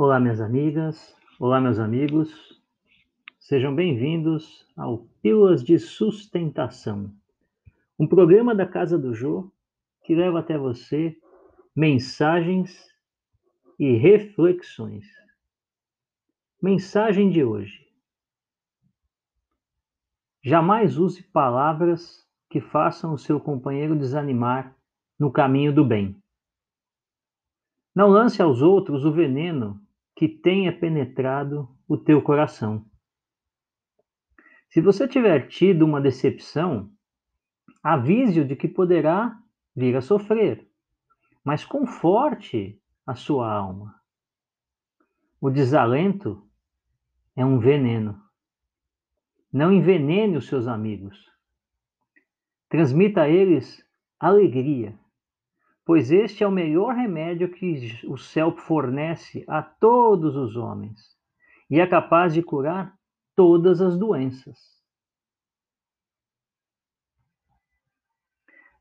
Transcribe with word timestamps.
Olá, 0.00 0.20
minhas 0.20 0.40
amigas, 0.40 1.12
olá, 1.40 1.60
meus 1.60 1.80
amigos, 1.80 2.62
sejam 3.36 3.74
bem-vindos 3.74 4.64
ao 4.76 4.98
Pílulas 5.20 5.60
de 5.64 5.76
Sustentação, 5.76 7.12
um 7.98 8.06
programa 8.06 8.54
da 8.54 8.64
Casa 8.64 8.96
do 8.96 9.12
Jô 9.12 9.50
que 10.04 10.14
leva 10.14 10.38
até 10.38 10.56
você 10.56 11.18
mensagens 11.74 12.94
e 13.76 13.96
reflexões. 13.96 15.04
Mensagem 16.62 17.28
de 17.28 17.42
hoje: 17.42 17.84
Jamais 20.44 20.96
use 20.96 21.24
palavras 21.24 22.24
que 22.48 22.60
façam 22.60 23.14
o 23.14 23.18
seu 23.18 23.40
companheiro 23.40 23.98
desanimar 23.98 24.76
no 25.18 25.32
caminho 25.32 25.74
do 25.74 25.84
bem. 25.84 26.16
Não 27.92 28.06
lance 28.06 28.40
aos 28.40 28.62
outros 28.62 29.04
o 29.04 29.10
veneno 29.10 29.87
que 30.18 30.26
tenha 30.26 30.76
penetrado 30.76 31.68
o 31.86 31.96
teu 31.96 32.20
coração. 32.20 32.84
Se 34.68 34.80
você 34.80 35.06
tiver 35.06 35.46
tido 35.46 35.84
uma 35.84 36.00
decepção, 36.00 36.90
avise-o 37.80 38.44
de 38.44 38.56
que 38.56 38.66
poderá 38.66 39.40
vir 39.76 39.94
a 39.94 40.00
sofrer, 40.00 40.68
mas 41.44 41.64
conforte 41.64 42.82
a 43.06 43.14
sua 43.14 43.48
alma. 43.48 43.94
O 45.40 45.50
desalento 45.50 46.44
é 47.36 47.44
um 47.44 47.60
veneno. 47.60 48.20
Não 49.52 49.72
envenene 49.72 50.36
os 50.36 50.48
seus 50.48 50.66
amigos. 50.66 51.16
Transmita 52.68 53.22
a 53.22 53.28
eles 53.28 53.86
alegria 54.18 54.98
pois 55.88 56.10
este 56.10 56.44
é 56.44 56.46
o 56.46 56.50
melhor 56.50 56.94
remédio 56.94 57.50
que 57.50 57.98
o 58.06 58.18
céu 58.18 58.54
fornece 58.54 59.42
a 59.48 59.62
todos 59.62 60.36
os 60.36 60.54
homens 60.54 61.16
e 61.70 61.80
é 61.80 61.86
capaz 61.86 62.34
de 62.34 62.42
curar 62.42 62.94
todas 63.34 63.80
as 63.80 63.96
doenças. 63.98 64.58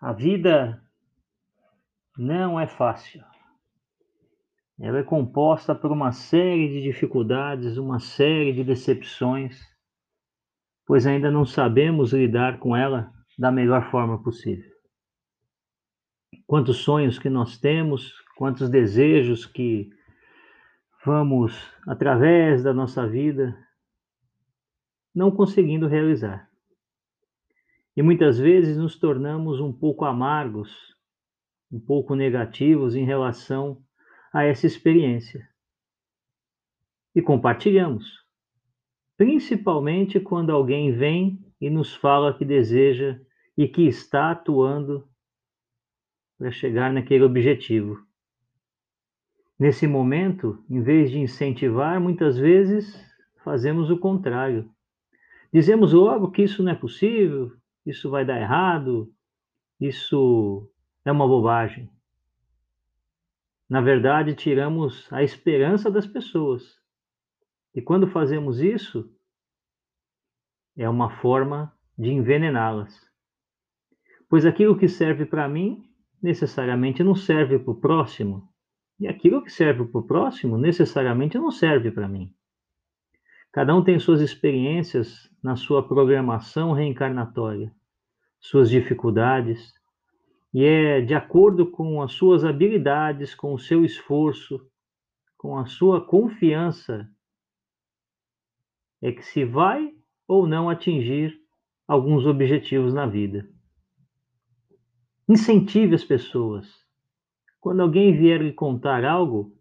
A 0.00 0.12
vida 0.12 0.80
não 2.16 2.60
é 2.60 2.68
fácil. 2.68 3.24
Ela 4.78 5.00
é 5.00 5.02
composta 5.02 5.74
por 5.74 5.90
uma 5.90 6.12
série 6.12 6.68
de 6.68 6.82
dificuldades, 6.82 7.78
uma 7.78 7.98
série 7.98 8.52
de 8.52 8.62
decepções, 8.62 9.60
pois 10.86 11.04
ainda 11.04 11.32
não 11.32 11.44
sabemos 11.44 12.12
lidar 12.12 12.60
com 12.60 12.76
ela 12.76 13.12
da 13.36 13.50
melhor 13.50 13.90
forma 13.90 14.22
possível 14.22 14.71
quantos 16.52 16.76
sonhos 16.80 17.18
que 17.18 17.30
nós 17.30 17.56
temos, 17.56 18.12
quantos 18.36 18.68
desejos 18.68 19.46
que 19.46 19.88
vamos, 21.02 21.58
através 21.86 22.62
da 22.62 22.74
nossa 22.74 23.08
vida, 23.08 23.56
não 25.14 25.30
conseguindo 25.30 25.86
realizar. 25.86 26.50
E 27.96 28.02
muitas 28.02 28.38
vezes 28.38 28.76
nos 28.76 28.98
tornamos 28.98 29.60
um 29.60 29.72
pouco 29.72 30.04
amargos, 30.04 30.94
um 31.72 31.80
pouco 31.80 32.14
negativos 32.14 32.94
em 32.94 33.06
relação 33.06 33.82
a 34.30 34.44
essa 34.44 34.66
experiência. 34.66 35.48
E 37.14 37.22
compartilhamos, 37.22 38.04
principalmente 39.16 40.20
quando 40.20 40.50
alguém 40.50 40.92
vem 40.92 41.42
e 41.58 41.70
nos 41.70 41.94
fala 41.94 42.36
que 42.36 42.44
deseja 42.44 43.18
e 43.56 43.66
que 43.66 43.86
está 43.86 44.32
atuando 44.32 45.10
para 46.42 46.50
chegar 46.50 46.92
naquele 46.92 47.22
objetivo. 47.22 48.04
Nesse 49.56 49.86
momento, 49.86 50.60
em 50.68 50.82
vez 50.82 51.08
de 51.08 51.20
incentivar, 51.20 52.00
muitas 52.00 52.36
vezes 52.36 53.00
fazemos 53.44 53.90
o 53.90 53.96
contrário. 53.96 54.68
Dizemos 55.54 55.92
logo 55.92 56.32
que 56.32 56.42
isso 56.42 56.60
não 56.60 56.72
é 56.72 56.74
possível, 56.74 57.52
isso 57.86 58.10
vai 58.10 58.24
dar 58.24 58.40
errado, 58.40 59.08
isso 59.80 60.68
é 61.04 61.12
uma 61.12 61.28
bobagem. 61.28 61.88
Na 63.68 63.80
verdade, 63.80 64.34
tiramos 64.34 65.06
a 65.12 65.22
esperança 65.22 65.92
das 65.92 66.08
pessoas. 66.08 66.76
E 67.72 67.80
quando 67.80 68.08
fazemos 68.08 68.58
isso, 68.58 69.08
é 70.76 70.88
uma 70.88 71.08
forma 71.20 71.72
de 71.96 72.10
envenená-las. 72.10 73.00
Pois 74.28 74.44
aquilo 74.44 74.76
que 74.76 74.88
serve 74.88 75.24
para 75.24 75.48
mim 75.48 75.88
necessariamente 76.22 77.02
não 77.02 77.14
serve 77.14 77.58
para 77.58 77.72
o 77.72 77.80
próximo, 77.80 78.48
e 79.00 79.08
aquilo 79.08 79.42
que 79.42 79.50
serve 79.50 79.84
para 79.84 80.00
o 80.00 80.06
próximo 80.06 80.56
necessariamente 80.56 81.36
não 81.36 81.50
serve 81.50 81.90
para 81.90 82.08
mim. 82.08 82.32
Cada 83.50 83.74
um 83.74 83.82
tem 83.82 83.98
suas 83.98 84.20
experiências 84.20 85.30
na 85.42 85.56
sua 85.56 85.86
programação 85.86 86.72
reencarnatória, 86.72 87.74
suas 88.40 88.70
dificuldades, 88.70 89.74
e 90.54 90.64
é 90.64 91.00
de 91.00 91.14
acordo 91.14 91.70
com 91.70 92.00
as 92.00 92.12
suas 92.12 92.44
habilidades, 92.44 93.34
com 93.34 93.52
o 93.52 93.58
seu 93.58 93.84
esforço, 93.84 94.66
com 95.36 95.58
a 95.58 95.66
sua 95.66 96.00
confiança, 96.00 97.08
é 99.02 99.10
que 99.10 99.22
se 99.22 99.44
vai 99.44 99.92
ou 100.28 100.46
não 100.46 100.70
atingir 100.70 101.36
alguns 101.86 102.24
objetivos 102.24 102.94
na 102.94 103.04
vida. 103.04 103.48
Incentive 105.32 105.94
as 105.94 106.04
pessoas. 106.04 106.68
Quando 107.58 107.80
alguém 107.80 108.14
vier 108.14 108.42
lhe 108.42 108.52
contar 108.52 109.02
algo, 109.02 109.56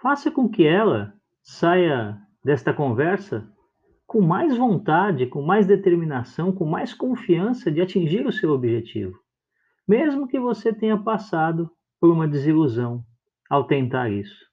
faça 0.00 0.30
com 0.30 0.48
que 0.48 0.66
ela 0.66 1.12
saia 1.42 2.18
desta 2.42 2.72
conversa 2.72 3.46
com 4.06 4.22
mais 4.22 4.56
vontade, 4.56 5.26
com 5.26 5.42
mais 5.42 5.66
determinação, 5.66 6.52
com 6.52 6.64
mais 6.64 6.94
confiança 6.94 7.70
de 7.70 7.82
atingir 7.82 8.26
o 8.26 8.32
seu 8.32 8.50
objetivo, 8.50 9.20
mesmo 9.86 10.26
que 10.26 10.40
você 10.40 10.72
tenha 10.72 10.96
passado 10.96 11.70
por 12.00 12.10
uma 12.10 12.26
desilusão 12.26 13.04
ao 13.50 13.66
tentar 13.66 14.08
isso. 14.08 14.46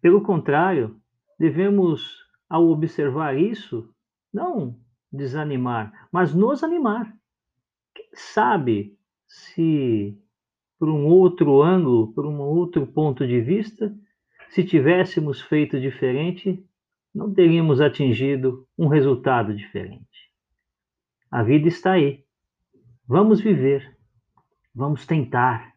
Pelo 0.00 0.20
contrário, 0.20 1.00
devemos, 1.38 2.12
ao 2.50 2.66
observar 2.66 3.38
isso, 3.38 3.88
não 4.34 4.76
desanimar, 5.12 6.08
mas 6.10 6.34
nos 6.34 6.64
animar 6.64 7.16
sabe 8.12 8.96
se 9.26 10.16
por 10.78 10.88
um 10.88 11.06
outro 11.06 11.60
ângulo, 11.62 12.12
por 12.12 12.24
um 12.24 12.40
outro 12.40 12.86
ponto 12.86 13.26
de 13.26 13.40
vista, 13.40 13.94
se 14.50 14.64
tivéssemos 14.64 15.40
feito 15.40 15.80
diferente, 15.80 16.64
não 17.14 17.32
teríamos 17.34 17.80
atingido 17.80 18.66
um 18.78 18.86
resultado 18.86 19.54
diferente. 19.54 20.30
A 21.30 21.42
vida 21.42 21.68
está 21.68 21.92
aí. 21.92 22.24
Vamos 23.06 23.40
viver. 23.40 23.96
Vamos 24.74 25.04
tentar. 25.04 25.74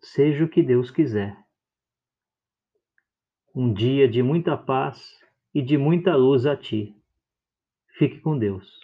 Seja 0.00 0.44
o 0.44 0.48
que 0.48 0.62
Deus 0.62 0.90
quiser. 0.90 1.36
Um 3.54 3.72
dia 3.72 4.08
de 4.08 4.22
muita 4.22 4.56
paz 4.56 5.20
e 5.54 5.60
de 5.60 5.76
muita 5.76 6.16
luz 6.16 6.46
a 6.46 6.56
ti. 6.56 6.96
Fique 7.98 8.18
com 8.20 8.38
Deus. 8.38 8.80